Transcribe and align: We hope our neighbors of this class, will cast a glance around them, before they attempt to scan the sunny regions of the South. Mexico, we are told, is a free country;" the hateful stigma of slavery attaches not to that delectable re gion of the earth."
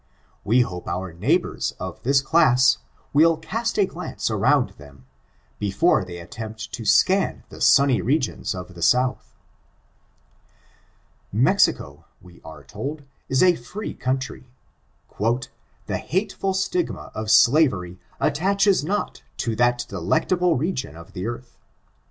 We 0.43 0.61
hope 0.61 0.87
our 0.87 1.13
neighbors 1.13 1.75
of 1.79 2.01
this 2.01 2.21
class, 2.23 2.79
will 3.13 3.37
cast 3.37 3.77
a 3.77 3.85
glance 3.85 4.31
around 4.31 4.71
them, 4.79 5.05
before 5.59 6.03
they 6.03 6.17
attempt 6.17 6.73
to 6.73 6.85
scan 6.85 7.43
the 7.49 7.61
sunny 7.61 8.01
regions 8.01 8.55
of 8.55 8.73
the 8.73 8.81
South. 8.81 9.35
Mexico, 11.31 12.05
we 12.19 12.41
are 12.43 12.63
told, 12.63 13.03
is 13.29 13.43
a 13.43 13.55
free 13.55 13.93
country;" 13.93 14.47
the 15.85 15.97
hateful 15.99 16.55
stigma 16.55 17.11
of 17.13 17.29
slavery 17.29 17.99
attaches 18.19 18.83
not 18.83 19.21
to 19.37 19.55
that 19.55 19.85
delectable 19.87 20.57
re 20.57 20.73
gion 20.73 20.95
of 20.95 21.13
the 21.13 21.27
earth." 21.27 21.59